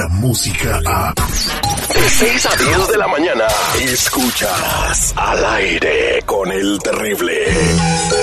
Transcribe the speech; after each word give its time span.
la 0.00 0.08
música 0.08 0.80
a. 0.86 1.12
De 1.12 2.08
6 2.08 2.46
a 2.46 2.56
10 2.56 2.88
de 2.88 2.96
la 2.96 3.06
mañana. 3.06 3.44
Escuchas 3.82 5.12
al 5.14 5.44
aire 5.56 6.22
con 6.24 6.50
el 6.50 6.78
terrible. 6.82 7.34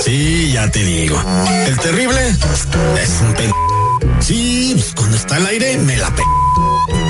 Sí, 0.04 0.54
ya 0.54 0.72
te 0.72 0.84
digo. 0.84 1.22
El 1.68 1.78
terrible 1.80 2.30
es 2.30 3.22
un 3.22 3.34
pe. 3.36 3.54
Sí, 4.22 4.84
cuando 4.96 5.18
está 5.18 5.36
al 5.36 5.46
aire 5.46 5.78
me 5.78 5.98
la 5.98 6.10
pe. 6.16 6.24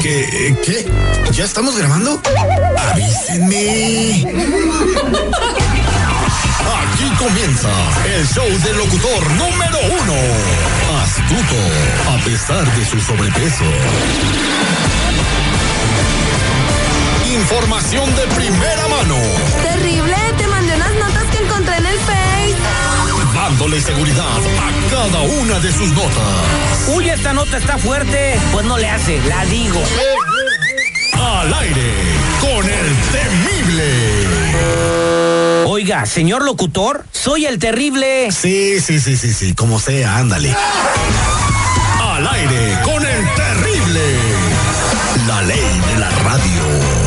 ¿Qué? 0.01 0.91
¿Ya 1.31 1.45
estamos 1.45 1.77
grabando? 1.77 2.21
Avísenme. 2.91 4.25
Aquí 6.81 7.05
comienza 7.17 7.69
el 8.17 8.27
show 8.27 8.49
del 8.65 8.77
locutor 8.77 9.31
número 9.31 9.79
uno 10.01 10.16
pesar 12.29 12.65
de 12.75 12.85
su 12.85 12.99
sobrepeso. 12.99 13.63
Información 17.31 18.15
de 18.17 18.27
primera 18.35 18.87
mano. 18.89 19.15
Terrible, 19.63 20.15
te 20.37 20.47
mandé 20.47 20.75
unas 20.75 20.93
notas 20.95 21.23
que 21.31 21.37
encontré 21.37 21.77
en 21.77 21.85
el 21.85 21.99
Face. 21.99 22.57
Dándole 23.33 23.79
seguridad 23.79 24.25
a 24.25 24.89
cada 24.91 25.21
una 25.21 25.59
de 25.59 25.71
sus 25.71 25.89
notas. 25.93 26.89
Uy, 26.89 27.09
esta 27.09 27.31
nota 27.31 27.55
está 27.57 27.77
fuerte. 27.77 28.37
Pues 28.51 28.65
no 28.65 28.77
le 28.77 28.89
hace, 28.89 29.21
la 29.23 29.45
digo. 29.45 29.81
Al 31.13 31.53
aire, 31.53 31.93
con 32.41 32.65
el 32.69 32.95
temible. 33.13 34.27
Oiga, 35.65 36.05
señor 36.05 36.43
locutor, 36.43 37.05
soy 37.13 37.45
el 37.45 37.57
terrible. 37.57 38.33
Sí, 38.33 38.81
sí, 38.81 38.99
sí, 38.99 39.15
sí, 39.15 39.33
sí, 39.33 39.53
como 39.53 39.79
sea, 39.79 40.17
ándale 40.17 40.53
al 42.17 42.27
aire 42.27 42.79
con 42.83 43.05
el 43.05 43.35
terrible. 43.35 44.01
La 45.27 45.41
ley 45.43 45.81
de 45.87 45.99
la 45.99 46.09
radio. 46.09 47.06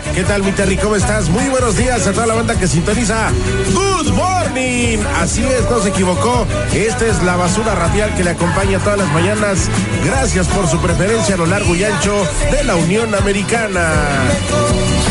¿Qué 0.13 0.23
tal, 0.23 0.43
mi? 0.43 0.51
¿Cómo 0.77 0.95
estás? 0.97 1.29
Muy 1.29 1.47
buenos 1.47 1.77
días 1.77 2.05
a 2.05 2.11
toda 2.11 2.27
la 2.27 2.33
banda 2.33 2.59
que 2.59 2.67
sintoniza. 2.67 3.31
Good 3.73 4.11
morning. 4.11 4.97
Así 5.21 5.41
es, 5.43 5.69
no 5.69 5.79
se 5.79 5.89
equivocó. 5.89 6.45
Esta 6.73 7.05
es 7.05 7.23
la 7.23 7.37
basura 7.37 7.75
radial 7.75 8.13
que 8.15 8.23
le 8.23 8.31
acompaña 8.31 8.79
todas 8.79 8.99
las 8.99 9.07
mañanas. 9.13 9.69
Gracias 10.03 10.47
por 10.49 10.67
su 10.67 10.81
preferencia 10.81 11.35
a 11.35 11.37
lo 11.37 11.45
largo 11.45 11.75
y 11.75 11.85
ancho 11.85 12.13
de 12.51 12.63
la 12.65 12.75
Unión 12.75 13.15
Americana. 13.15 13.89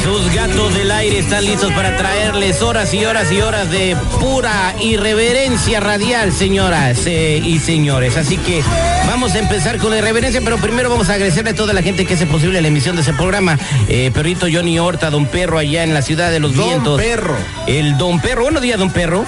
Sus 0.05 0.35
gatos 0.35 0.75
del 0.75 0.91
aire 0.91 1.19
están 1.19 1.45
listos 1.45 1.73
para 1.73 1.97
traerles 1.97 2.63
horas 2.63 2.93
y 2.95 3.05
horas 3.05 3.31
y 3.31 3.41
horas 3.41 3.71
de 3.71 3.97
pura 4.19 4.75
irreverencia 4.81 5.79
radial, 5.81 6.33
señoras 6.33 7.07
eh, 7.07 7.41
y 7.45 7.59
señores. 7.59 8.17
Así 8.17 8.39
que 8.39 8.63
vamos 9.07 9.35
a 9.35 9.39
empezar 9.39 9.79
con 9.79 9.91
la 9.91 9.99
irreverencia, 9.99 10.41
pero 10.43 10.57
primero 10.57 10.89
vamos 10.89 11.11
a 11.11 11.15
agradecerle 11.15 11.51
a 11.51 11.55
toda 11.55 11.75
la 11.75 11.83
gente 11.83 12.07
que 12.07 12.15
hace 12.15 12.27
posible 12.27 12.63
la 12.63 12.69
emisión 12.69 12.97
de 12.97 13.03
ese 13.03 13.13
programa. 13.13 13.59
Eh, 13.89 14.11
Perrito 14.13 14.47
Johnny 14.51 14.79
Horta, 14.79 15.11
Don 15.11 15.27
Perro, 15.27 15.59
allá 15.59 15.85
en 15.85 15.93
la 15.93 16.03
ciudad 16.03 16.31
de 16.31 16.41
los 16.41 16.55
Don 16.55 16.67
vientos. 16.67 17.01
Perro. 17.01 17.37
El 17.67 17.99
Don 17.99 18.21
Perro. 18.21 18.45
Buenos 18.45 18.63
días, 18.63 18.79
Don 18.79 18.91
Perro. 18.91 19.25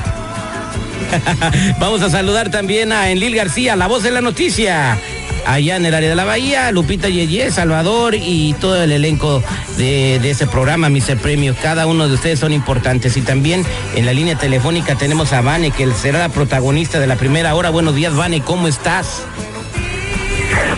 Vamos 1.78 2.02
a 2.02 2.10
saludar 2.10 2.50
también 2.50 2.92
a 2.92 3.10
Enlil 3.10 3.34
García, 3.34 3.76
la 3.76 3.86
voz 3.86 4.02
de 4.02 4.10
la 4.10 4.20
noticia. 4.20 4.98
Allá 5.46 5.76
en 5.76 5.84
el 5.84 5.94
área 5.94 6.08
de 6.08 6.14
la 6.16 6.24
Bahía, 6.24 6.70
Lupita 6.70 7.08
Yeye, 7.08 7.50
Salvador 7.50 8.14
y 8.14 8.54
todo 8.54 8.80
el 8.82 8.92
elenco 8.92 9.42
de, 9.76 10.18
de 10.22 10.30
ese 10.30 10.46
programa, 10.46 10.88
Mr. 10.88 11.18
Premio. 11.18 11.54
Cada 11.60 11.86
uno 11.86 12.08
de 12.08 12.14
ustedes 12.14 12.38
son 12.38 12.52
importantes. 12.52 13.16
Y 13.16 13.22
también 13.22 13.64
en 13.96 14.06
la 14.06 14.12
línea 14.12 14.38
telefónica 14.38 14.94
tenemos 14.94 15.32
a 15.32 15.40
Vane, 15.40 15.70
que 15.72 15.92
será 15.94 16.20
la 16.20 16.28
protagonista 16.28 17.00
de 17.00 17.06
la 17.08 17.16
primera 17.16 17.54
hora. 17.54 17.70
Buenos 17.70 17.94
días, 17.94 18.14
Vane, 18.14 18.40
¿cómo 18.42 18.68
estás? 18.68 19.22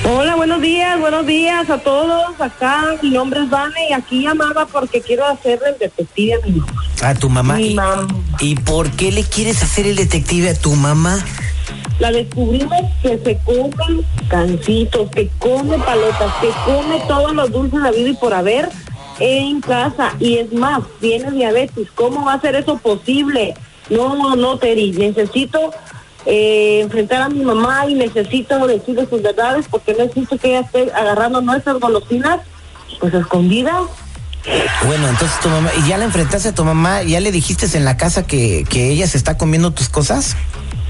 Hola, 0.06 0.34
buenos 0.34 0.60
días, 0.60 0.98
buenos 0.98 1.26
días 1.26 1.68
a 1.70 1.78
todos. 1.78 2.24
Acá 2.40 2.96
mi 3.02 3.10
nombre 3.10 3.42
es 3.42 3.50
Vane 3.50 3.88
y 3.90 3.92
aquí 3.92 4.22
llamaba 4.22 4.66
porque 4.66 5.00
quiero 5.00 5.26
hacerle 5.26 5.68
el 5.70 5.78
detective 5.78 6.34
a 6.42 6.46
mi 6.46 6.52
mamá. 6.52 6.82
A 7.02 7.14
tu 7.14 7.28
mamá. 7.30 7.54
Mi 7.56 7.68
¿Y- 7.68 7.74
mamá. 7.74 8.06
¿Y 8.40 8.54
por 8.56 8.90
qué 8.90 9.12
le 9.12 9.22
quieres 9.24 9.62
hacer 9.62 9.86
el 9.86 9.96
detective 9.96 10.50
a 10.50 10.54
tu 10.54 10.74
mamá? 10.74 11.22
La 11.98 12.10
descubrimos 12.10 12.82
que 13.02 13.18
se 13.18 13.38
come 13.44 14.02
cancitos, 14.28 15.10
que 15.10 15.30
come 15.38 15.78
paletas, 15.78 16.32
que 16.40 16.50
come 16.64 17.00
todos 17.06 17.32
los 17.34 17.50
dulces 17.52 17.82
de 17.82 17.90
vida 17.92 18.08
y 18.10 18.14
por 18.14 18.34
haber 18.34 18.68
en 19.20 19.60
casa. 19.60 20.12
Y 20.18 20.38
es 20.38 20.52
más, 20.52 20.82
tiene 21.00 21.30
diabetes. 21.30 21.88
¿Cómo 21.94 22.24
va 22.24 22.34
a 22.34 22.40
ser 22.40 22.56
eso 22.56 22.78
posible? 22.78 23.54
No, 23.90 24.34
no, 24.34 24.58
Teri, 24.58 24.92
necesito 24.92 25.72
eh, 26.26 26.80
enfrentar 26.82 27.22
a 27.22 27.28
mi 27.28 27.44
mamá 27.44 27.86
y 27.86 27.94
necesito 27.94 28.66
decirle 28.66 29.06
sus 29.08 29.22
verdades 29.22 29.66
porque 29.70 29.94
necesito 29.94 30.38
que 30.38 30.48
ella 30.48 30.60
esté 30.60 30.90
agarrando 30.92 31.40
nuestras 31.42 31.78
golosinas, 31.78 32.40
pues 32.98 33.12
escondidas. 33.14 33.82
Bueno, 34.86 35.08
entonces 35.08 35.38
tu 35.40 35.48
mamá, 35.48 35.70
¿y 35.78 35.88
ya 35.88 35.96
la 35.96 36.04
enfrentaste 36.04 36.48
a 36.50 36.54
tu 36.54 36.64
mamá? 36.64 37.02
¿Ya 37.02 37.20
le 37.20 37.32
dijiste 37.32 37.66
en 37.76 37.84
la 37.84 37.96
casa 37.96 38.26
que, 38.26 38.64
que 38.68 38.90
ella 38.90 39.06
se 39.06 39.16
está 39.16 39.38
comiendo 39.38 39.70
tus 39.72 39.88
cosas? 39.88 40.36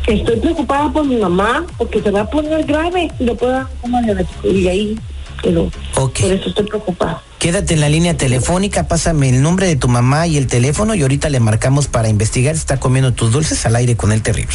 Estoy 0.06 0.36
preocupada 0.38 0.92
por 0.92 1.04
mi 1.06 1.16
mamá 1.16 1.64
porque 1.78 2.02
se 2.02 2.10
va 2.10 2.22
a 2.22 2.30
poner 2.30 2.64
grave 2.64 3.10
y 3.18 3.24
lo 3.24 3.34
puedo 3.36 3.52
dar 3.52 3.66
como 3.80 4.00
diabético. 4.02 4.48
Y 4.48 4.68
ahí, 4.68 4.98
pero 5.42 5.70
Ok. 5.96 6.20
por 6.20 6.32
eso 6.32 6.48
estoy 6.50 6.66
preocupada. 6.66 7.22
Quédate 7.38 7.74
en 7.74 7.80
la 7.80 7.88
línea 7.88 8.16
telefónica, 8.16 8.88
pásame 8.88 9.28
el 9.28 9.42
nombre 9.42 9.66
de 9.66 9.76
tu 9.76 9.88
mamá 9.88 10.26
y 10.26 10.36
el 10.38 10.46
teléfono 10.46 10.94
y 10.94 11.02
ahorita 11.02 11.28
le 11.30 11.40
marcamos 11.40 11.88
para 11.88 12.08
investigar 12.08 12.54
si 12.54 12.60
está 12.60 12.78
comiendo 12.80 13.12
tus 13.12 13.32
dulces 13.32 13.64
al 13.66 13.76
aire 13.76 13.96
con 13.96 14.12
el 14.12 14.22
terrible. 14.22 14.54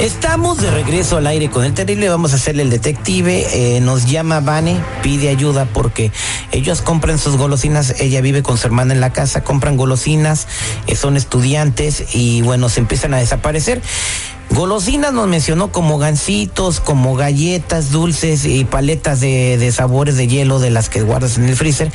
Estamos 0.00 0.56
de 0.56 0.70
regreso 0.70 1.18
al 1.18 1.26
aire 1.26 1.50
con 1.50 1.62
el 1.62 1.74
terrible, 1.74 2.08
vamos 2.08 2.32
a 2.32 2.36
hacerle 2.36 2.62
el 2.62 2.70
detective, 2.70 3.76
eh, 3.76 3.80
nos 3.80 4.06
llama 4.06 4.40
Vane, 4.40 4.80
pide 5.02 5.28
ayuda 5.28 5.66
porque 5.66 6.10
ellos 6.52 6.80
compran 6.80 7.18
sus 7.18 7.36
golosinas, 7.36 8.00
ella 8.00 8.22
vive 8.22 8.42
con 8.42 8.56
su 8.56 8.66
hermana 8.66 8.94
en 8.94 9.02
la 9.02 9.12
casa, 9.12 9.44
compran 9.44 9.76
golosinas, 9.76 10.48
eh, 10.86 10.96
son 10.96 11.18
estudiantes 11.18 12.14
y 12.14 12.40
bueno, 12.40 12.70
se 12.70 12.80
empiezan 12.80 13.12
a 13.12 13.18
desaparecer. 13.18 13.82
Golosinas 14.54 15.12
nos 15.12 15.28
mencionó 15.28 15.70
como 15.70 15.98
gancitos, 15.98 16.80
como 16.80 17.14
galletas 17.14 17.90
dulces 17.90 18.46
y 18.46 18.64
paletas 18.64 19.20
de, 19.20 19.58
de 19.58 19.70
sabores 19.70 20.16
de 20.16 20.26
hielo 20.26 20.60
de 20.60 20.70
las 20.70 20.88
que 20.88 21.02
guardas 21.02 21.36
en 21.36 21.44
el 21.44 21.56
freezer 21.56 21.92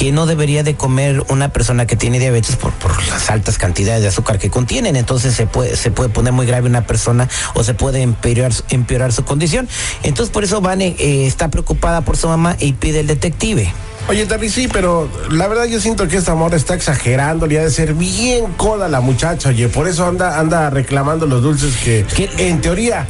que 0.00 0.12
no 0.12 0.24
debería 0.24 0.62
de 0.62 0.76
comer 0.76 1.22
una 1.28 1.50
persona 1.52 1.84
que 1.86 1.94
tiene 1.94 2.18
diabetes 2.18 2.56
por, 2.56 2.72
por 2.72 2.90
las 3.08 3.28
altas 3.28 3.58
cantidades 3.58 4.00
de 4.00 4.08
azúcar 4.08 4.38
que 4.38 4.48
contienen. 4.48 4.96
Entonces 4.96 5.34
se 5.34 5.46
puede, 5.46 5.76
se 5.76 5.90
puede 5.90 6.08
poner 6.08 6.32
muy 6.32 6.46
grave 6.46 6.66
una 6.70 6.86
persona 6.86 7.28
o 7.52 7.62
se 7.62 7.74
puede 7.74 8.00
empeorar, 8.00 8.54
su- 8.54 8.62
empeorar 8.70 9.12
su 9.12 9.26
condición. 9.26 9.68
Entonces 10.02 10.32
por 10.32 10.42
eso 10.42 10.62
Vane 10.62 10.96
eh, 10.98 11.26
está 11.26 11.50
preocupada 11.50 12.00
por 12.00 12.16
su 12.16 12.28
mamá 12.28 12.56
y 12.60 12.72
pide 12.72 13.00
el 13.00 13.08
detective. 13.08 13.70
Oye, 14.08 14.24
Terry, 14.24 14.48
sí, 14.48 14.68
pero 14.72 15.06
la 15.30 15.46
verdad 15.48 15.66
yo 15.66 15.78
siento 15.78 16.08
que 16.08 16.16
esta 16.16 16.32
amor 16.32 16.54
está 16.54 16.72
exagerando, 16.72 17.46
le 17.46 17.58
ha 17.60 17.64
de 17.64 17.70
ser 17.70 17.92
bien 17.92 18.46
coda 18.56 18.88
la 18.88 19.02
muchacha, 19.02 19.50
oye, 19.50 19.68
por 19.68 19.86
eso 19.86 20.06
anda, 20.06 20.40
anda 20.40 20.70
reclamando 20.70 21.26
los 21.26 21.42
dulces 21.42 21.76
que, 21.84 22.06
¿Qué? 22.16 22.30
en 22.48 22.62
teoría, 22.62 23.06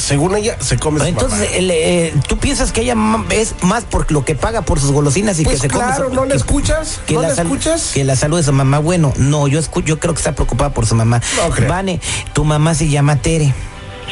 según 0.00 0.36
ella, 0.36 0.56
se 0.60 0.76
come 0.78 1.00
su 1.00 1.06
Entonces, 1.06 1.38
mamá. 1.40 1.50
el, 1.56 1.70
eh, 1.70 2.14
¿tú 2.28 2.38
piensas 2.38 2.72
que 2.72 2.80
ella 2.82 2.94
es 3.30 3.54
más 3.62 3.84
por 3.84 4.10
lo 4.10 4.24
que 4.24 4.34
paga 4.34 4.62
por 4.62 4.80
sus 4.80 4.90
golosinas 4.92 5.38
y 5.38 5.44
Pues 5.44 5.56
que 5.56 5.62
se 5.62 5.68
come 5.68 5.84
claro, 5.84 6.08
su- 6.08 6.14
¿no 6.14 6.24
la 6.24 6.30
que- 6.32 6.36
escuchas? 6.38 7.00
que 7.06 7.14
¿No 7.14 7.22
la 7.22 7.28
la 7.28 7.34
sal- 7.34 7.46
escuchas? 7.46 7.90
Que 7.94 8.04
la 8.04 8.16
salud 8.16 8.36
de 8.38 8.42
su 8.42 8.52
mamá. 8.52 8.78
Bueno, 8.78 9.12
no, 9.16 9.46
yo 9.48 9.60
escu- 9.60 9.84
yo 9.84 9.98
creo 10.00 10.14
que 10.14 10.18
está 10.18 10.32
preocupada 10.32 10.70
por 10.72 10.86
su 10.86 10.94
mamá. 10.94 11.20
No 11.36 11.50
creo. 11.54 11.68
Vane, 11.68 12.00
tu 12.32 12.44
mamá 12.44 12.74
se 12.74 12.88
llama 12.88 13.16
Tere. 13.16 13.54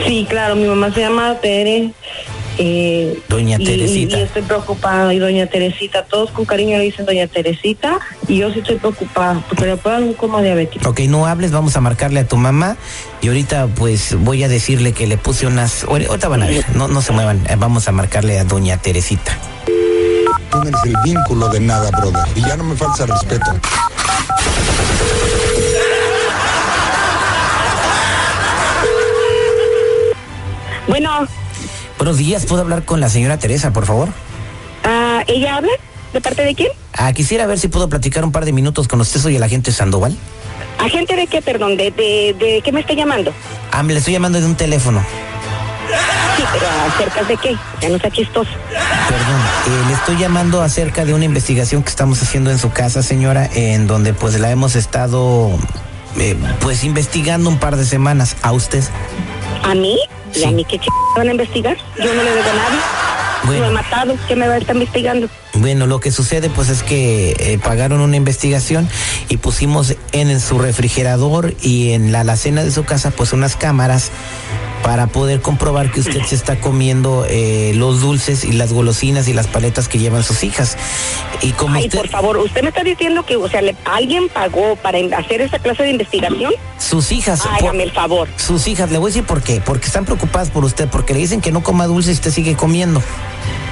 Sí, 0.06 0.26
claro, 0.29 0.55
mi 0.55 0.67
mamá 0.67 0.93
se 0.94 1.00
llama 1.00 1.35
Tere. 1.40 1.93
Eh, 2.58 3.19
Doña 3.28 3.56
y- 3.58 3.64
Teresita. 3.64 4.19
Y, 4.19 4.22
estoy 4.22 4.43
preocupada, 4.43 5.14
y 5.14 5.19
doña 5.19 5.46
Teresita, 5.46 6.05
todos 6.05 6.31
con 6.31 6.44
cariño 6.44 6.76
le 6.78 6.84
dicen 6.84 7.06
doña 7.06 7.26
Teresita, 7.26 7.99
y 8.26 8.38
yo 8.38 8.52
sí 8.52 8.58
estoy 8.58 8.76
preocupada, 8.76 9.43
porque 9.49 9.66
le 9.66 9.76
puedo 9.76 9.94
dar 9.96 10.05
un 10.05 10.14
coma 10.14 10.43
diabético. 10.43 10.88
Ok, 10.90 11.00
no 11.08 11.26
hables, 11.26 11.52
vamos 11.52 11.76
a 11.76 11.81
marcarle 11.81 12.20
a 12.20 12.26
tu 12.28 12.37
mamá 12.37 12.76
y 13.20 13.28
ahorita 13.28 13.69
pues 13.69 14.16
voy 14.20 14.43
a 14.44 14.49
decirle 14.49 14.93
que 14.93 15.06
le 15.06 15.16
puse 15.16 15.46
unas... 15.46 15.84
Ahorita 15.84 16.28
van 16.28 16.43
a 16.43 16.46
ver, 16.46 16.64
no, 16.75 16.88
no 16.88 17.00
se 17.00 17.12
muevan, 17.12 17.44
eh, 17.49 17.56
vamos 17.58 17.88
a 17.88 17.93
marcarle 17.93 18.38
a 18.38 18.44
doña 18.44 18.76
Teresita. 18.76 19.37
Tú 20.50 20.58
no 20.58 20.69
eres 20.69 20.81
el 20.84 20.96
vínculo 21.05 21.49
de 21.49 21.60
nada, 21.60 21.90
brother. 21.90 22.25
Y 22.34 22.40
ya 22.40 22.56
no 22.56 22.64
me 22.64 22.75
falta 22.75 23.06
respeto. 23.06 23.52
Bueno, 30.87 31.26
Buenos 31.98 32.16
días, 32.16 32.46
¿puedo 32.46 32.62
hablar 32.62 32.84
con 32.84 33.00
la 33.00 33.08
señora 33.08 33.38
Teresa, 33.38 33.72
por 33.72 33.86
favor? 33.86 34.08
ah, 34.84 35.22
¿ella 35.26 35.56
habla? 35.56 35.72
¿De 36.12 36.20
parte 36.20 36.42
de 36.44 36.54
quién? 36.54 36.68
Ah, 36.94 37.12
quisiera 37.12 37.46
ver 37.46 37.58
si 37.58 37.68
puedo 37.68 37.88
platicar 37.88 38.24
un 38.24 38.32
par 38.32 38.44
de 38.44 38.52
minutos 38.52 38.88
con 38.88 39.00
usted, 39.00 39.20
soy 39.20 39.36
el 39.36 39.42
agente 39.42 39.72
Sandoval. 39.72 40.16
¿Agente 40.78 41.16
de 41.16 41.26
qué, 41.26 41.42
perdón? 41.42 41.76
¿De, 41.76 41.90
de, 41.90 42.34
de 42.38 42.62
qué 42.64 42.72
me 42.72 42.80
está 42.80 42.94
llamando? 42.94 43.32
Ah, 43.72 43.82
me 43.82 43.92
le 43.92 43.98
estoy 43.98 44.14
llamando 44.14 44.40
de 44.40 44.46
un 44.46 44.54
teléfono. 44.54 45.04
Sí, 46.36 46.44
pero 46.52 46.66
¿acerca 46.86 47.24
de 47.24 47.36
qué? 47.36 47.56
Ya 47.82 47.88
no 47.88 47.98
sea 47.98 48.10
chistoso. 48.10 48.50
Perdón, 49.08 49.40
eh, 49.66 49.88
le 49.88 49.94
estoy 49.94 50.16
llamando 50.18 50.62
acerca 50.62 51.04
de 51.04 51.14
una 51.14 51.24
investigación 51.24 51.82
que 51.82 51.90
estamos 51.90 52.22
haciendo 52.22 52.50
en 52.50 52.58
su 52.58 52.70
casa, 52.70 53.02
señora, 53.02 53.50
en 53.54 53.86
donde 53.88 54.14
pues 54.14 54.38
la 54.38 54.50
hemos 54.50 54.76
estado 54.76 55.50
eh, 56.16 56.36
pues 56.60 56.84
investigando 56.84 57.50
un 57.50 57.58
par 57.58 57.76
de 57.76 57.84
semanas 57.84 58.36
a 58.42 58.52
usted. 58.52 58.84
¿A 59.64 59.74
mí? 59.74 59.98
¿Y 60.34 60.44
a 60.44 60.50
mí 60.50 60.64
qué 60.64 60.78
ch... 60.78 60.86
van 61.16 61.28
a 61.28 61.30
investigar? 61.32 61.76
Yo 61.96 62.14
no 62.14 62.22
le 62.22 62.30
debo 62.30 62.50
a 62.50 62.54
nadie. 62.54 62.78
Bueno. 63.44 63.60
No 63.62 63.70
he 63.70 63.75
matado. 63.75 64.16
¿Qué 64.26 64.36
me 64.36 64.48
va 64.48 64.54
a 64.54 64.58
estar 64.58 64.75
investigando? 64.75 65.28
Bueno, 65.54 65.86
lo 65.86 66.00
que 66.00 66.10
sucede 66.10 66.50
pues 66.50 66.69
es 66.69 66.82
que 66.82 67.36
eh, 67.38 67.58
pagaron 67.62 68.00
una 68.00 68.16
investigación 68.16 68.88
y 69.28 69.36
pusimos 69.38 69.94
en, 70.12 70.30
en 70.30 70.40
su 70.40 70.58
refrigerador 70.58 71.54
y 71.62 71.92
en 71.92 72.12
la 72.12 72.20
alacena 72.20 72.62
de 72.64 72.70
su 72.70 72.84
casa 72.84 73.10
pues 73.10 73.32
unas 73.32 73.56
cámaras 73.56 74.10
para 74.82 75.06
poder 75.08 75.40
comprobar 75.42 75.90
que 75.90 76.00
usted 76.00 76.22
se 76.25 76.34
está 76.34 76.60
comiendo 76.60 77.26
eh, 77.28 77.72
los 77.75 78.00
dulces 78.00 78.44
y 78.44 78.52
las 78.52 78.72
golosinas 78.72 79.28
y 79.28 79.32
las 79.34 79.46
paletas 79.46 79.88
que 79.88 79.98
llevan 79.98 80.22
sus 80.22 80.44
hijas. 80.44 80.76
Y 81.42 81.52
como 81.52 81.75
Ay, 81.76 81.84
usted, 81.84 81.98
por 81.98 82.08
favor, 82.08 82.36
usted 82.38 82.62
me 82.62 82.69
está 82.69 82.82
diciendo 82.82 83.25
que, 83.26 83.36
o 83.36 83.48
sea, 83.48 83.60
le- 83.62 83.76
alguien 83.84 84.28
pagó 84.28 84.76
para 84.76 84.98
hacer 85.19 85.40
esa 85.40 85.58
clase 85.58 85.82
de 85.82 85.90
investigación. 85.90 86.52
sus 86.78 87.12
hijas... 87.12 87.40
por- 87.42 87.52
Hágame 87.52 87.82
el 87.84 87.92
favor. 87.92 88.28
Sus 88.36 88.66
hijas, 88.69 88.90
le 88.90 88.98
voy 88.98 89.10
a 89.10 89.12
decir 89.14 89.25
por 89.26 89.42
qué. 89.42 89.60
Porque 89.60 89.86
están 89.86 90.04
preocupadas 90.04 90.50
por 90.50 90.64
usted, 90.64 90.88
porque 90.88 91.12
le 91.14 91.20
dicen 91.20 91.40
que 91.40 91.52
no 91.52 91.62
coma 91.62 91.86
dulce 91.86 92.10
y 92.10 92.14
usted 92.14 92.31
sigue 92.31 92.54
comiendo. 92.56 93.02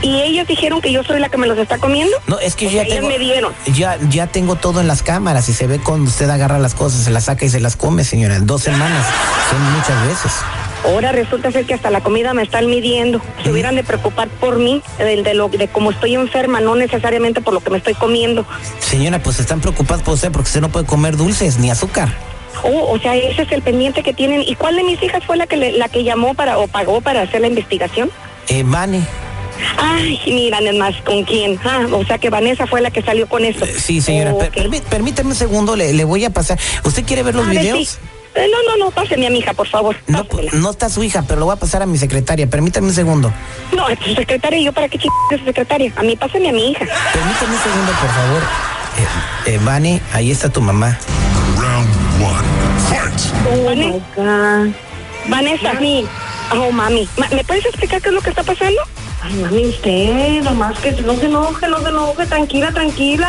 ¿Y 0.02 0.20
ellas 0.20 0.46
dijeron 0.46 0.80
que 0.82 0.92
yo 0.92 1.02
soy 1.02 1.18
la 1.20 1.28
que 1.30 1.38
me 1.38 1.46
los 1.46 1.56
está 1.56 1.78
comiendo? 1.78 2.14
No, 2.26 2.38
es 2.38 2.54
que 2.54 2.66
O 2.66 2.70
ya 2.70 2.74
sea, 2.80 2.82
ellas 2.84 2.96
tengo. 2.98 3.08
me 3.08 3.18
dieron. 3.18 3.52
Ya, 3.74 3.98
ya 4.10 4.26
tengo 4.26 4.56
todo 4.56 4.80
en 4.82 4.86
las 4.88 5.02
cámaras 5.02 5.48
y 5.48 5.54
se 5.54 5.66
ve 5.66 5.78
cuando 5.78 6.10
usted 6.10 6.28
agarra 6.28 6.58
las 6.58 6.74
cosas, 6.74 7.04
se 7.04 7.10
las 7.10 7.24
saca 7.24 7.46
y 7.46 7.48
se 7.48 7.60
las 7.60 7.76
come, 7.76 8.04
señora. 8.04 8.36
En 8.36 8.46
dos 8.46 8.62
semanas. 8.62 9.06
Son 9.50 9.72
muchas 9.72 10.06
veces. 10.06 10.32
Ahora 10.86 11.12
resulta 11.12 11.50
ser 11.50 11.64
que 11.66 11.74
hasta 11.74 11.90
la 11.90 12.00
comida 12.00 12.32
me 12.34 12.42
están 12.42 12.66
midiendo. 12.68 13.20
Se 13.42 13.50
hubieran 13.50 13.74
de 13.74 13.84
preocupar 13.84 14.28
por 14.28 14.58
mí, 14.58 14.82
de, 14.98 15.22
de 15.22 15.34
lo 15.34 15.48
de 15.48 15.68
cómo 15.68 15.90
estoy 15.90 16.14
enferma, 16.14 16.60
no 16.60 16.74
necesariamente 16.76 17.40
por 17.40 17.54
lo 17.54 17.60
que 17.60 17.70
me 17.70 17.78
estoy 17.78 17.94
comiendo. 17.94 18.46
Señora, 18.78 19.18
pues 19.20 19.40
están 19.40 19.60
preocupadas 19.60 20.02
por 20.02 20.14
usted 20.14 20.30
porque 20.32 20.46
usted 20.48 20.60
no 20.60 20.68
puede 20.68 20.86
comer 20.86 21.16
dulces 21.16 21.58
ni 21.58 21.70
azúcar. 21.70 22.08
Oh, 22.62 22.92
o 22.92 22.98
sea, 22.98 23.14
ese 23.16 23.42
es 23.42 23.52
el 23.52 23.62
pendiente 23.62 24.02
que 24.02 24.14
tienen. 24.14 24.42
¿Y 24.42 24.54
cuál 24.54 24.76
de 24.76 24.84
mis 24.84 25.02
hijas 25.02 25.22
fue 25.24 25.36
la 25.36 25.46
que 25.46 25.56
le- 25.56 25.72
la 25.72 25.88
que 25.88 26.04
llamó 26.04 26.34
para 26.34 26.58
o 26.58 26.66
pagó 26.68 27.00
para 27.00 27.22
hacer 27.22 27.40
la 27.40 27.48
investigación? 27.48 28.10
Eh, 28.48 28.62
Vane. 28.64 29.00
Ay, 29.78 30.20
mira, 30.26 30.60
nada 30.60 30.76
más, 30.78 30.96
¿con 31.02 31.24
quién? 31.24 31.58
Ah, 31.64 31.86
o 31.92 32.04
sea 32.04 32.18
que 32.18 32.30
Vanessa 32.30 32.66
fue 32.66 32.80
la 32.80 32.90
que 32.90 33.02
salió 33.02 33.28
con 33.28 33.44
eso. 33.44 33.64
Eh, 33.64 33.74
sí, 33.78 34.00
señora. 34.00 34.32
Oh, 34.34 34.38
per- 34.38 34.82
permítame 34.88 35.30
un 35.30 35.34
segundo, 35.36 35.76
le, 35.76 35.92
le 35.92 36.04
voy 36.04 36.24
a 36.24 36.30
pasar. 36.30 36.58
¿Usted 36.84 37.04
quiere 37.04 37.22
ver 37.22 37.34
los 37.34 37.44
A 37.46 37.50
ver, 37.50 37.58
videos? 37.60 37.88
sí. 37.88 37.98
Eh, 38.34 38.46
No, 38.52 38.62
no, 38.76 38.84
no, 38.84 38.90
páseme 38.90 39.26
a 39.26 39.30
mi 39.30 39.38
hija, 39.38 39.54
por 39.54 39.66
favor. 39.66 39.96
No, 40.08 40.26
no 40.52 40.70
está 40.70 40.90
su 40.90 41.02
hija, 41.02 41.24
pero 41.26 41.40
lo 41.40 41.46
voy 41.46 41.54
a 41.54 41.58
pasar 41.58 41.82
a 41.82 41.86
mi 41.86 41.96
secretaria. 41.96 42.46
Permítame 42.46 42.88
un 42.88 42.94
segundo. 42.94 43.32
No, 43.74 43.88
es 43.88 43.98
su 43.98 44.14
secretaria, 44.14 44.58
¿y 44.58 44.64
yo 44.64 44.72
para 44.74 44.88
qué 44.90 44.98
ch... 44.98 45.06
es 45.32 45.38
su 45.40 45.44
secretaria? 45.46 45.90
A 45.96 46.02
mí, 46.02 46.16
pásame 46.16 46.50
a 46.50 46.52
mi 46.52 46.70
hija. 46.72 46.84
Permítame 47.14 47.56
un 47.56 47.62
segundo, 47.62 47.92
por 47.92 48.10
favor. 48.10 48.42
Eh, 49.46 49.52
eh, 49.54 49.60
Vane, 49.64 50.00
ahí 50.12 50.30
está 50.30 50.50
tu 50.50 50.60
mamá. 50.60 50.98
Vane- 53.64 54.02
Vanessa. 55.28 55.72
Mami. 55.74 56.06
Oh, 56.52 56.70
mami. 56.70 57.08
Ma- 57.16 57.28
¿Me 57.32 57.42
puedes 57.44 57.64
explicar 57.66 58.00
qué 58.00 58.08
es 58.08 58.14
lo 58.14 58.20
que 58.20 58.30
está 58.30 58.42
pasando? 58.42 58.80
Ay, 59.26 59.34
mami, 59.42 59.66
usted, 59.66 60.42
nomás 60.44 60.78
que 60.78 60.92
no 60.92 61.16
se 61.16 61.26
enoje, 61.26 61.66
no 61.66 61.80
se 61.80 61.88
enoje, 61.88 62.26
tranquila, 62.26 62.70
tranquila. 62.70 63.28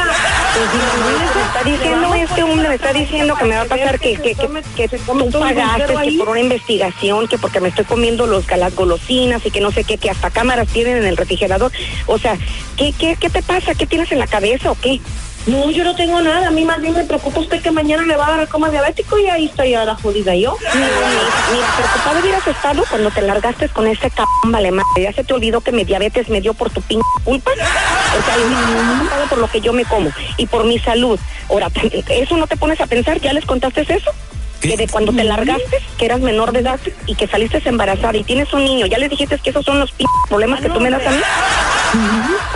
Pues, 0.53 1.35
Me 1.35 1.41
está 1.41 1.63
diciendo 1.63 2.13
este 2.13 2.43
hombre, 2.43 2.69
me 2.69 2.75
está 2.75 2.93
diciendo 2.93 3.35
que 3.35 3.45
me 3.45 3.55
va 3.55 3.61
a 3.63 3.65
pasar 3.65 3.99
que, 3.99 4.13
que, 4.13 4.35
que, 4.35 4.63
que 4.75 4.99
tú 4.99 5.39
pagaste 5.39 5.95
que 5.95 6.17
por 6.19 6.29
una 6.29 6.39
investigación, 6.39 7.27
que 7.27 7.39
porque 7.39 7.59
me 7.59 7.69
estoy 7.69 7.85
comiendo 7.85 8.27
los, 8.27 8.45
las 8.47 8.75
golosinas 8.75 9.43
y 9.43 9.49
que 9.49 9.59
no 9.59 9.71
sé 9.71 9.85
qué, 9.85 9.97
que 9.97 10.11
hasta 10.11 10.29
cámaras 10.29 10.67
tienen 10.67 10.97
en 10.97 11.05
el 11.05 11.17
refrigerador. 11.17 11.71
O 12.05 12.19
sea, 12.19 12.37
¿qué, 12.75 12.93
qué, 12.93 13.17
qué 13.19 13.31
te 13.31 13.41
pasa? 13.41 13.73
¿Qué 13.73 13.87
tienes 13.87 14.11
en 14.11 14.19
la 14.19 14.27
cabeza 14.27 14.69
o 14.69 14.77
qué? 14.79 15.01
No, 15.47 15.71
yo 15.71 15.83
no 15.85 15.95
tengo 15.95 16.21
nada. 16.21 16.47
A 16.47 16.51
mí 16.51 16.65
más 16.65 16.81
bien 16.81 16.93
me 16.93 17.03
preocupa 17.05 17.39
usted 17.39 17.61
que 17.61 17.71
mañana 17.71 18.03
le 18.03 18.17
va 18.17 18.27
a 18.27 18.37
dar 18.37 18.47
coma 18.49 18.69
diabético 18.69 19.17
y 19.17 19.27
ahí 19.27 19.45
está 19.45 19.65
ya 19.65 19.85
la 19.85 19.95
jodida 19.95 20.35
yo. 20.35 20.57
Mira, 20.73 21.67
preocupado 21.77 22.19
hubieras 22.19 22.47
estado 22.47 22.83
cuando 22.89 23.11
te 23.11 23.21
largaste 23.21 23.69
con 23.69 23.87
ese 23.87 24.09
cabrón 24.09 24.51
vale. 24.51 24.71
Ya 25.01 25.13
se 25.13 25.23
te 25.23 25.33
olvidó 25.33 25.61
que 25.61 25.71
mi 25.71 25.85
diabetes 25.85 26.27
me 26.27 26.41
dio 26.41 26.53
por 26.53 26.69
tu 26.69 26.81
pinche 26.81 27.07
culpa. 27.23 27.51
O 27.51 28.25
sea, 28.25 28.35
preocupado 28.35 29.27
por 29.29 29.37
lo 29.37 29.47
que 29.47 29.61
yo 29.61 29.71
me 29.71 29.85
como 29.85 30.11
y 30.35 30.45
por 30.47 30.65
mi 30.65 30.79
salud. 30.79 31.17
Ahora, 31.49 31.69
¿eso 32.09 32.35
no 32.35 32.47
te 32.47 32.57
pones 32.57 32.81
a 32.81 32.87
pensar? 32.87 33.21
¿Ya 33.21 33.31
les 33.31 33.45
contaste 33.45 33.81
eso? 33.81 34.11
Que 34.59 34.75
de 34.75 34.87
cuando 34.87 35.13
te 35.13 35.23
largaste, 35.23 35.77
que 35.97 36.05
eras 36.05 36.19
menor 36.19 36.51
de 36.51 36.59
edad 36.59 36.79
y 37.05 37.15
que 37.15 37.27
saliste 37.27 37.61
embarazada 37.69 38.17
y 38.17 38.23
tienes 38.23 38.51
un 38.53 38.65
niño, 38.65 38.87
¿ya 38.87 38.97
les 38.97 39.09
dijiste 39.09 39.37
que 39.37 39.51
esos 39.51 39.63
son 39.63 39.79
los 39.79 39.91
pinches 39.91 40.15
problemas 40.27 40.59
que 40.59 40.69
tú 40.69 40.79
me 40.81 40.89
das 40.89 41.05
a 41.05 41.11
mí? 41.11 41.17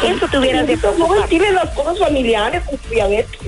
Eso 0.04 0.28
te 0.28 0.38
hubieras 0.38 0.68
de 0.68 0.76
No, 0.76 0.82
preocupar. 0.82 1.28
tiene 1.28 1.52
las 1.52 1.70
cosas 1.72 2.00
familiares, 2.00 2.64
con 2.66 2.80
diabetes. 2.90 3.40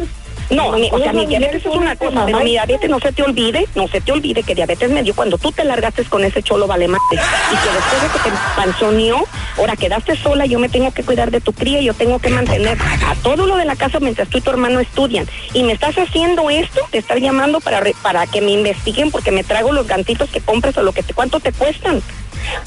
No, 0.49 0.73
mi- 0.73 0.89
o 0.91 0.99
sea, 0.99 1.13
mi 1.13 1.25
diabetes 1.25 1.65
es 1.65 1.73
una 1.73 1.95
cosa, 1.95 2.25
pero 2.25 2.39
mi 2.39 2.51
diabetes 2.51 2.87
no 2.89 2.99
se 2.99 3.11
te 3.13 3.23
olvide, 3.23 3.65
no 3.75 3.87
se 3.87 4.01
te 4.01 4.11
olvide 4.11 4.43
que 4.43 4.53
diabetes 4.53 4.91
me 4.91 5.01
dio 5.01 5.15
cuando 5.15 5.37
tú 5.37 5.51
te 5.51 5.63
largaste 5.63 6.03
con 6.03 6.23
ese 6.25 6.43
cholo 6.43 6.67
vale 6.67 6.87
madre, 6.87 7.01
y 7.11 7.15
que 7.15 7.73
después 7.73 8.01
de 8.03 8.07
que 8.09 8.29
te 8.29 8.35
panzoneó, 8.55 9.23
ahora 9.57 9.75
quedaste 9.77 10.15
sola, 10.17 10.45
yo 10.45 10.59
me 10.59 10.67
tengo 10.69 10.91
que 10.91 11.01
cuidar 11.03 11.31
de 11.31 11.39
tu 11.41 11.53
cría, 11.53 11.79
yo 11.81 11.93
tengo 11.93 12.19
que 12.19 12.29
mantener 12.29 12.77
a 13.07 13.15
todo 13.23 13.47
lo 13.47 13.55
de 13.55 13.65
la 13.65 13.75
casa 13.77 13.99
mientras 14.01 14.27
tú 14.27 14.37
y 14.37 14.41
tu 14.41 14.51
hermano 14.51 14.79
estudian. 14.81 15.27
Y 15.53 15.63
me 15.63 15.71
estás 15.73 15.95
haciendo 15.97 16.49
esto, 16.49 16.81
te 16.91 16.97
estás 16.99 17.19
llamando 17.19 17.59
para 17.61 17.79
re- 17.79 17.95
para 18.03 18.27
que 18.27 18.41
me 18.41 18.51
investiguen 18.51 19.11
porque 19.11 19.31
me 19.31 19.43
trago 19.45 19.71
los 19.71 19.87
gantitos 19.87 20.29
que 20.29 20.41
compres 20.41 20.77
o 20.77 20.83
lo 20.83 20.91
que 20.91 21.03
te, 21.03 21.13
¿cuánto 21.13 21.39
te 21.39 21.51
cuestan? 21.53 22.01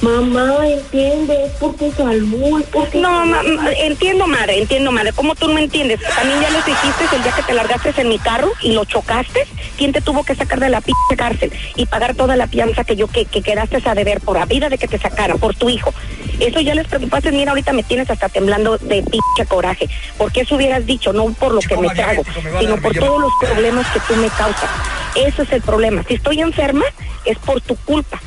Mamá, 0.01 0.67
entiende, 0.67 1.45
es 1.47 1.53
por 1.53 1.75
tu 1.77 1.91
salud, 1.93 2.61
es 2.61 2.67
por 2.69 2.87
tu 2.89 3.01
No, 3.01 3.09
salud. 3.21 3.31
ma- 3.31 3.63
ma- 3.63 3.73
entiendo, 3.73 4.27
madre, 4.27 4.59
entiendo, 4.59 4.93
madre. 4.93 5.13
¿Cómo 5.13 5.35
tú 5.35 5.49
no 5.49 5.59
entiendes? 5.59 6.01
También 6.15 6.41
ya 6.41 6.51
les 6.51 6.65
dijiste 6.67 7.05
el 7.17 7.23
día 7.23 7.33
que 7.33 7.43
te 7.43 7.55
largaste 7.55 7.93
en 8.01 8.09
mi 8.09 8.19
carro 8.19 8.51
y 8.63 8.73
lo 8.73 8.85
chocaste. 8.85 9.47
¿Quién 9.77 9.93
te 9.93 10.01
tuvo 10.01 10.25
que 10.25 10.35
sacar 10.35 10.61
de 10.61 10.69
la 10.69 10.81
p 10.81 10.93
cárcel 11.17 11.53
y 11.77 11.87
pagar 11.87 12.15
toda 12.15 12.37
la 12.37 12.47
fianza 12.49 12.85
que 12.85 12.97
yo 12.97 13.09
que, 13.09 13.25
que 13.25 13.43
quedaste 13.43 13.83
a 13.85 13.95
deber 13.95 14.21
por 14.21 14.39
la 14.39 14.47
vida 14.47 14.69
de 14.69 14.79
que 14.79 14.89
te 14.89 14.99
sacaran, 14.99 15.39
por 15.39 15.55
tu 15.55 15.69
hijo? 15.69 15.93
Eso 16.41 16.61
ya 16.61 16.75
les 16.75 16.87
preocupaste. 16.87 17.33
Mira, 17.33 17.53
ahorita 17.53 17.73
me 17.73 17.83
tienes 17.83 18.11
hasta 18.11 18.29
temblando 18.29 18.77
de 18.79 19.03
pinche 19.03 19.47
coraje. 19.49 19.89
Porque 20.19 20.43
eso 20.43 20.57
hubieras 20.57 20.85
dicho, 20.87 21.13
no 21.13 21.27
por 21.33 21.53
lo 21.53 21.61
que 21.61 21.77
me 21.77 21.89
trago, 21.91 22.23
sino 22.61 22.77
por 22.77 22.95
todos 22.95 23.21
los 23.21 23.33
problemas 23.41 23.87
que 23.93 24.01
tú 24.01 24.15
me 24.17 24.29
causas. 24.29 24.71
Eso 25.15 25.43
es 25.43 25.53
el 25.53 25.63
problema. 25.63 26.05
Si 26.07 26.15
estoy 26.15 26.41
enferma, 26.41 26.85
es 27.25 27.39
por 27.39 27.61
tu 27.63 27.75
culpa 27.77 28.21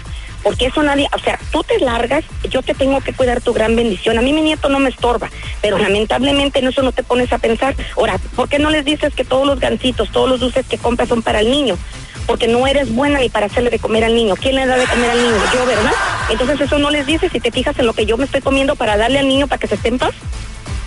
porque 0.44 0.68
eso 0.68 0.84
nadie, 0.84 1.08
o 1.14 1.20
sea, 1.20 1.40
tú 1.52 1.64
te 1.64 1.80
largas, 1.80 2.24
yo 2.50 2.62
te 2.62 2.74
tengo 2.74 3.02
que 3.02 3.14
cuidar 3.14 3.42
tu 3.42 3.54
gran 3.54 3.76
bendición. 3.76 4.18
A 4.18 4.22
mí 4.22 4.34
mi 4.34 4.42
nieto 4.42 4.70
no 4.70 4.80
me 4.80 4.90
estorba, 4.90 5.30
pero 5.62 5.78
lamentablemente 5.78 6.60
en 6.60 6.68
eso 6.68 6.82
no 6.82 6.92
te 6.92 7.04
pones 7.04 7.32
a 7.34 7.38
pensar. 7.38 7.76
Ahora, 7.98 8.18
¿por 8.36 8.48
qué 8.50 8.60
no 8.60 8.70
les 8.70 8.86
dices 8.86 9.14
que 9.14 9.26
todos 9.26 9.46
los 9.46 9.60
gancitos, 9.60 10.12
todos 10.12 10.30
los 10.30 10.40
dulces 10.40 10.66
que 10.66 10.78
compras 10.78 11.10
son 11.10 11.22
para 11.22 11.42
el 11.42 11.52
niño? 11.52 11.78
Porque 12.26 12.48
no 12.48 12.68
eres 12.68 12.94
buena 12.94 13.20
ni 13.20 13.30
para 13.30 13.48
hacerle 13.48 13.70
de 13.70 13.80
comer 13.80 14.04
al 14.04 14.16
niño. 14.16 14.36
¿Quién 14.36 14.56
le 14.56 14.66
da 14.66 14.78
de 14.78 14.86
comer 14.86 15.10
al 15.10 15.22
niño? 15.22 15.42
Yo, 15.54 15.66
¿verdad? 15.66 15.94
Entonces 16.30 16.62
eso 16.62 16.78
no 16.78 16.92
les 16.92 17.06
dices 17.06 17.32
si 17.32 17.40
te 17.40 17.52
fijas 17.52 17.78
en 17.80 17.88
lo 17.88 17.94
que 17.94 18.06
yo 18.06 18.18
me 18.18 18.26
estoy 18.26 18.42
comiendo 18.42 18.76
para 18.76 18.98
darle 18.98 19.20
al 19.20 19.28
niño 19.28 19.48
para 19.48 19.60
que 19.60 19.68
se 19.68 19.76
esté 19.76 19.90
en 19.90 19.98
paz. 19.98 20.14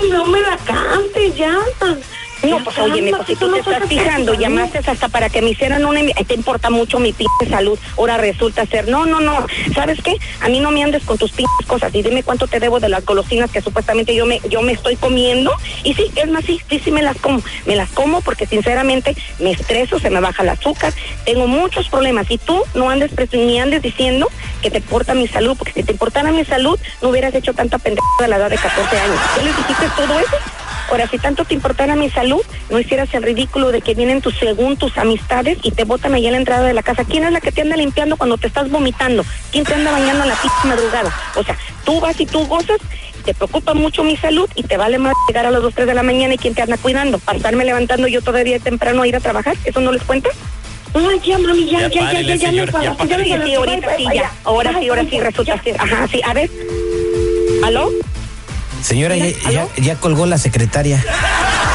No 0.08 0.24
me 0.26 0.40
la 0.40 0.56
cantes, 0.58 1.36
ya. 1.36 1.58
No, 2.42 2.62
pues 2.64 2.78
oye, 2.78 3.02
mijo, 3.02 3.24
si 3.24 3.36
tú 3.36 3.50
te 3.52 3.60
estás 3.60 3.88
fijando, 3.88 4.34
llamaste 4.34 4.78
hasta 4.78 5.08
para 5.08 5.28
que 5.28 5.42
me 5.42 5.50
hicieran 5.50 5.84
una... 5.84 6.00
Te 6.26 6.34
importa 6.34 6.70
mucho 6.70 6.98
mi 6.98 7.12
pinche 7.12 7.48
salud, 7.48 7.78
ahora 7.96 8.16
resulta 8.16 8.66
ser... 8.66 8.88
No, 8.88 9.06
no, 9.06 9.20
no, 9.20 9.46
¿sabes 9.74 10.02
qué? 10.02 10.16
A 10.40 10.48
mí 10.48 10.60
no 10.60 10.70
me 10.70 10.82
andes 10.82 11.04
con 11.04 11.18
tus 11.18 11.32
pinches 11.32 11.66
cosas 11.66 11.94
y 11.94 12.02
dime 12.02 12.22
cuánto 12.22 12.46
te 12.46 12.60
debo 12.60 12.80
de 12.80 12.88
las 12.88 13.04
golosinas 13.04 13.50
que 13.50 13.60
supuestamente 13.60 14.14
yo 14.14 14.26
me 14.26 14.40
yo 14.48 14.62
me 14.62 14.72
estoy 14.72 14.96
comiendo. 14.96 15.52
Y 15.84 15.94
sí, 15.94 16.10
es 16.14 16.30
más, 16.30 16.44
sí, 16.44 16.60
sí, 16.68 16.78
sí 16.78 16.90
me 16.90 17.02
las 17.02 17.16
como. 17.18 17.42
Me 17.66 17.76
las 17.76 17.90
como 17.90 18.20
porque 18.20 18.46
sinceramente 18.46 19.16
me 19.38 19.52
estreso, 19.52 19.98
se 19.98 20.10
me 20.10 20.20
baja 20.20 20.42
el 20.42 20.50
azúcar, 20.50 20.92
tengo 21.24 21.46
muchos 21.46 21.88
problemas. 21.88 22.30
Y 22.30 22.38
tú 22.38 22.62
no 22.74 22.90
andes 22.90 23.12
ni 23.32 23.60
andes 23.60 23.82
diciendo 23.82 24.28
que 24.60 24.70
te 24.70 24.78
importa 24.78 25.14
mi 25.14 25.28
salud, 25.28 25.56
porque 25.56 25.72
si 25.72 25.82
te 25.82 25.92
importara 25.92 26.30
mi 26.32 26.44
salud, 26.44 26.78
no 27.00 27.08
hubieras 27.08 27.34
hecho 27.34 27.54
tanta 27.54 27.78
pendejada 27.78 28.24
a 28.24 28.28
la 28.28 28.36
edad 28.36 28.50
de 28.50 28.56
14 28.56 28.98
años. 28.98 29.20
¿Qué 29.34 29.44
les 29.44 29.56
dijiste 29.56 29.86
todo 29.96 30.18
eso? 30.18 30.61
Ahora, 30.90 31.06
si 31.08 31.18
tanto 31.18 31.44
te 31.44 31.54
importara 31.54 31.96
mi 31.96 32.10
salud, 32.10 32.42
no 32.70 32.78
hicieras 32.78 33.12
el 33.14 33.22
ridículo 33.22 33.70
de 33.70 33.80
que 33.80 33.94
vienen 33.94 34.20
tus, 34.20 34.36
según 34.36 34.76
tus 34.76 34.96
amistades 34.98 35.58
y 35.62 35.70
te 35.70 35.84
botan 35.84 36.14
ahí 36.14 36.26
en 36.26 36.32
la 36.32 36.38
entrada 36.38 36.66
de 36.66 36.74
la 36.74 36.82
casa. 36.82 37.04
¿Quién 37.04 37.24
es 37.24 37.32
la 37.32 37.40
que 37.40 37.52
te 37.52 37.62
anda 37.62 37.76
limpiando 37.76 38.16
cuando 38.16 38.36
te 38.38 38.46
estás 38.46 38.70
vomitando? 38.70 39.24
¿Quién 39.50 39.64
te 39.64 39.74
anda 39.74 39.90
bañando 39.90 40.24
a 40.24 40.26
la 40.26 40.34
pinche 40.34 40.68
madrugada? 40.68 41.14
O 41.36 41.42
sea, 41.42 41.56
tú 41.84 42.00
vas 42.00 42.20
y 42.20 42.26
tú 42.26 42.46
gozas, 42.46 42.78
te 43.24 43.34
preocupa 43.34 43.74
mucho 43.74 44.04
mi 44.04 44.16
salud 44.16 44.48
y 44.54 44.64
te 44.64 44.76
vale 44.76 44.98
más 44.98 45.14
llegar 45.28 45.46
a 45.46 45.50
las 45.50 45.62
2, 45.62 45.74
3 45.74 45.86
de 45.86 45.94
la 45.94 46.02
mañana 46.02 46.34
y 46.34 46.38
quién 46.38 46.54
te 46.54 46.62
anda 46.62 46.76
cuidando. 46.76 47.18
Para 47.18 47.36
estarme 47.38 47.64
levantando 47.64 48.06
yo 48.08 48.20
todavía 48.20 48.58
temprano 48.58 49.02
a 49.02 49.06
ir 49.06 49.16
a 49.16 49.20
trabajar, 49.20 49.56
¿eso 49.64 49.80
no 49.80 49.92
les 49.92 50.02
cuenta? 50.02 50.30
Ay, 50.94 51.20
ya, 51.24 51.38
mami, 51.38 51.70
ya, 51.70 51.88
Ya 51.88 51.88
ya, 51.88 52.12
ya, 52.12 52.34
ya, 52.34 52.50
me 52.50 52.58
ya 52.58 53.46
ya, 53.46 53.56
ahorita 53.56 53.96
sí, 53.96 54.06
ya. 54.14 54.30
Ahora 54.44 54.78
sí, 54.78 54.88
ahora 54.88 55.04
sí, 55.08 55.20
resulta. 55.20 55.54
Ajá, 55.78 56.06
sí, 56.08 56.20
a 56.22 56.34
ver. 56.34 56.50
¿Aló? 57.64 57.90
Señora, 58.82 59.16
ya, 59.16 59.30
ya, 59.50 59.68
ya 59.76 59.96
colgó 59.96 60.26
la 60.26 60.38
secretaria. 60.38 61.02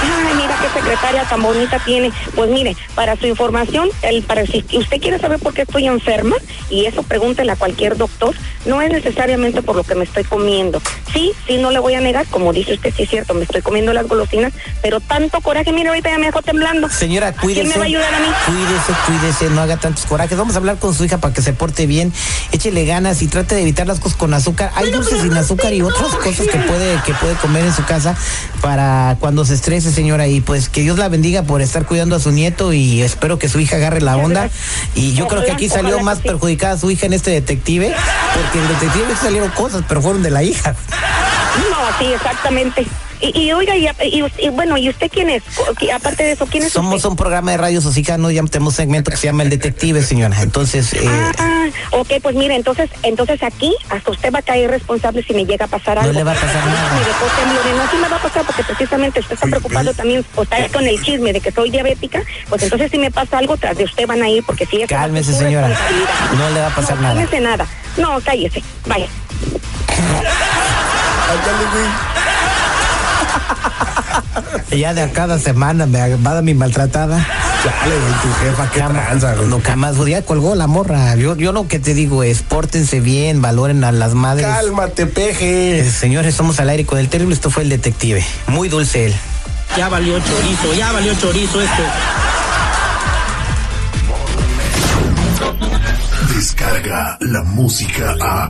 Ay, 0.01 0.35
mira 0.35 0.55
qué 0.61 0.79
secretaria 0.79 1.23
tan 1.23 1.41
bonita 1.41 1.79
tiene. 1.83 2.11
Pues 2.35 2.49
mire, 2.49 2.75
para 2.95 3.15
su 3.15 3.25
información, 3.27 3.89
el, 4.01 4.23
para 4.23 4.45
si 4.45 4.63
usted 4.73 5.01
quiere 5.01 5.17
saber 5.19 5.39
por 5.39 5.53
qué 5.53 5.63
estoy 5.63 5.87
enferma, 5.87 6.35
y 6.69 6.85
eso 6.85 7.03
pregúntele 7.03 7.51
a 7.51 7.55
cualquier 7.55 7.97
doctor, 7.97 8.35
no 8.65 8.81
es 8.81 8.91
necesariamente 8.91 9.61
por 9.61 9.75
lo 9.75 9.83
que 9.83 9.95
me 9.95 10.03
estoy 10.03 10.23
comiendo. 10.25 10.81
Sí, 11.13 11.31
sí, 11.47 11.57
no 11.57 11.71
le 11.71 11.79
voy 11.79 11.93
a 11.93 12.01
negar, 12.01 12.25
como 12.27 12.53
dice 12.53 12.73
usted, 12.73 12.93
sí 12.95 13.03
es 13.03 13.09
cierto, 13.09 13.33
me 13.33 13.43
estoy 13.43 13.61
comiendo 13.61 13.93
las 13.93 14.07
golosinas, 14.07 14.53
pero 14.81 14.99
tanto 14.99 15.41
coraje, 15.41 15.71
mire, 15.71 15.89
ahorita 15.89 16.09
ya 16.09 16.17
me 16.17 16.25
dejó 16.27 16.41
temblando. 16.41 16.89
Señora, 16.89 17.27
¿A 17.27 17.31
quién 17.31 17.41
cuídese. 17.41 17.69
me 17.69 17.75
va 17.75 17.81
a 17.81 17.85
ayudar 17.85 18.13
a 18.13 18.19
mí? 18.19 18.27
Cuídese, 18.45 18.93
cuídese, 19.05 19.49
no 19.49 19.61
haga 19.61 19.77
tantos 19.77 20.05
corajes. 20.05 20.37
Vamos 20.37 20.55
a 20.55 20.57
hablar 20.57 20.77
con 20.77 20.93
su 20.93 21.05
hija 21.05 21.17
para 21.19 21.33
que 21.33 21.41
se 21.41 21.53
porte 21.53 21.85
bien. 21.85 22.13
Échele 22.51 22.85
ganas 22.85 23.21
y 23.21 23.27
trate 23.27 23.55
de 23.55 23.61
evitar 23.61 23.87
las 23.87 23.99
cosas 23.99 24.17
con 24.17 24.33
azúcar. 24.33 24.71
Hay 24.75 24.91
dulces 24.91 25.21
sin 25.21 25.33
azúcar 25.35 25.73
y 25.73 25.81
otras 25.81 26.15
cosas 26.15 26.47
que 26.47 26.57
puede, 26.59 27.01
que 27.03 27.13
puede 27.13 27.35
comer 27.35 27.65
en 27.65 27.73
su 27.73 27.83
casa 27.85 28.15
para 28.61 29.17
cuando 29.19 29.45
se 29.45 29.53
estrese, 29.53 29.91
señora. 29.91 30.27
Y 30.27 30.41
pues 30.41 30.69
que 30.69 30.81
Dios 30.81 30.97
la 30.97 31.09
bendiga 31.09 31.43
por 31.43 31.61
estar 31.61 31.85
cuidando 31.85 32.15
a 32.15 32.19
su 32.19 32.31
nieto 32.31 32.73
y 32.73 33.01
espero 33.01 33.39
que 33.39 33.49
su 33.49 33.59
hija 33.59 33.77
agarre 33.77 34.01
la 34.01 34.17
onda. 34.17 34.49
Y 34.95 35.13
yo 35.13 35.27
creo 35.27 35.43
que 35.45 35.51
aquí 35.51 35.69
salió 35.69 35.99
más 35.99 36.19
sí. 36.19 36.23
perjudicada 36.27 36.77
su 36.77 36.91
hija 36.91 37.05
en 37.05 37.13
este 37.13 37.31
detective, 37.31 37.93
porque 38.33 38.59
el 38.59 38.67
detective 38.67 39.15
salieron 39.21 39.49
cosas, 39.51 39.83
pero 39.87 40.01
fueron 40.01 40.23
de 40.23 40.31
la 40.31 40.43
hija. 40.43 40.75
No, 41.69 41.97
sí, 41.99 42.05
exactamente. 42.13 42.85
Y, 43.19 43.35
y 43.45 43.51
oiga, 43.51 43.75
y, 43.75 43.87
y- 44.03 44.23
y 44.45 44.49
bueno, 44.49 44.77
¿y 44.77 44.89
usted 44.89 45.09
quién 45.11 45.29
es? 45.31 45.41
¿Qué- 45.79 45.91
Aparte 45.91 46.23
de 46.23 46.33
eso, 46.33 46.45
¿quién 46.45 46.63
es 46.63 46.71
Somos 46.71 46.97
usted? 46.97 47.09
un 47.09 47.15
programa 47.15 47.49
de 47.49 47.57
radio 47.57 47.81
socicano, 47.81 48.29
ya 48.29 48.43
tenemos 48.43 48.73
un 48.73 48.77
segmento 48.77 49.09
que 49.09 49.17
se 49.17 49.25
llama 49.25 49.41
El 49.41 49.49
Detective, 49.49 50.03
señora. 50.03 50.39
Entonces, 50.43 50.93
eh, 50.93 51.09
Ah, 51.39 51.65
ok, 51.93 52.09
pues 52.21 52.35
mire, 52.35 52.55
entonces, 52.55 52.91
entonces 53.01 53.41
aquí 53.41 53.73
hasta 53.89 54.11
usted 54.11 54.31
va 54.31 54.39
a 54.39 54.41
caer 54.43 54.69
responsable 54.69 55.23
si 55.23 55.33
me 55.33 55.45
llega 55.47 55.65
a 55.65 55.67
pasar 55.67 55.95
No 55.95 56.01
algo. 56.03 56.13
le 56.13 56.23
va 56.23 56.33
a 56.33 56.35
pasar 56.35 56.63
nada. 56.63 56.93
Me 56.93 57.71
no, 57.75 57.89
sí 57.89 57.97
me 57.99 58.07
va 58.07 58.17
a 58.17 58.21
pasar 58.21 58.43
porque 58.45 58.63
precisamente 58.63 59.19
usted 59.19 59.33
está 59.33 59.47
preocupado 59.47 59.91
también, 59.95 60.23
o 60.35 60.43
está 60.43 60.69
con 60.69 60.85
el 60.85 61.01
chisme 61.01 61.33
de 61.33 61.41
que 61.41 61.51
soy 61.51 61.71
diabética, 61.71 62.21
pues 62.49 62.61
entonces 62.61 62.91
si 62.91 62.99
me 62.99 63.09
pasa 63.09 63.39
algo, 63.39 63.57
tras 63.57 63.75
de 63.77 63.85
usted 63.85 64.05
van 64.05 64.21
a 64.21 64.29
ir 64.29 64.43
porque 64.45 64.67
si 64.67 64.83
es 64.83 64.87
Cálmese, 64.89 65.33
señora. 65.33 65.69
No 66.37 66.49
le 66.51 66.59
va 66.61 66.67
a 66.67 66.75
pasar 66.75 66.97
no, 66.97 67.01
nada. 67.01 67.15
Cálmese 67.15 67.39
nada. 67.41 67.65
No, 67.97 68.19
cállese. 68.23 68.61
Vaya. 68.85 69.07
ya 74.77 74.93
de 74.93 75.01
a 75.01 75.11
cada 75.11 75.39
semana 75.39 75.85
me 75.85 75.99
va 75.99 76.31
a 76.31 76.33
dar 76.35 76.43
mi 76.43 76.53
maltratada. 76.53 77.17
Dale, 77.17 77.95
güey, 77.99 78.13
tu 78.21 78.33
jefa, 78.39 78.69
qué 78.71 78.79
tranza, 78.79 79.35
güey. 79.35 79.47
No, 79.47 79.59
jamás, 79.61 79.95
ya 80.05 80.21
colgó 80.21 80.55
la 80.55 80.67
morra. 80.67 81.15
Yo, 81.15 81.35
yo 81.35 81.51
lo 81.51 81.67
que 81.67 81.79
te 81.79 81.93
digo 81.93 82.23
es, 82.23 82.41
pórtense 82.43 82.99
bien, 82.99 83.41
valoren 83.41 83.83
a 83.83 83.91
las 83.91 84.13
madres. 84.13 84.45
Cálmate, 84.45 85.05
peje. 85.07 85.79
Eh, 85.79 85.91
señores, 85.91 86.35
somos 86.35 86.59
al 86.59 86.69
aire 86.69 86.85
con 86.85 86.99
el 86.99 87.09
terrible. 87.09 87.33
Esto 87.33 87.49
fue 87.49 87.63
el 87.63 87.69
detective. 87.69 88.23
Muy 88.47 88.69
dulce 88.69 89.07
él. 89.07 89.15
Ya 89.75 89.89
valió 89.89 90.19
chorizo, 90.19 90.73
ya 90.75 90.91
valió 90.91 91.13
chorizo 91.15 91.61
esto. 91.61 91.83
Descarga 96.35 97.17
la 97.19 97.43
música 97.43 98.15
a. 98.21 98.49